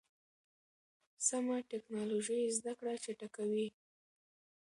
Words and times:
سمه 1.27 1.57
ټکنالوژي 1.71 2.39
زده 2.57 2.73
کړه 2.79 2.93
چټکوي. 3.03 3.67